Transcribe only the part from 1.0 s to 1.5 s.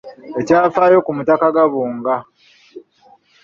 ku mutaka